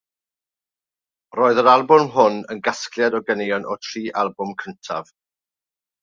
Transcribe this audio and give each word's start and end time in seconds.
Roedd 1.39 1.59
yr 1.63 1.67
albwm 1.73 2.07
hwn 2.15 2.39
yn 2.55 2.63
gasgliad 2.67 3.17
o 3.17 3.21
ganeuon 3.27 3.67
o'r 3.73 3.81
tri 3.89 4.03
albwm 4.23 4.55
cyntaf. 4.63 5.13